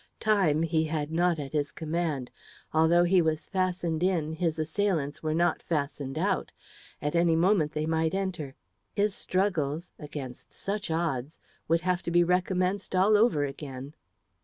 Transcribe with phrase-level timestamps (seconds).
[0.19, 2.31] Time he had not at his command.
[2.73, 6.51] Although he was fastened in, his assailants were not fastened out.
[7.03, 8.55] At any moment they might enter;
[8.95, 11.39] his struggles against such odds!
[11.67, 13.93] would have to be recommenced all over again.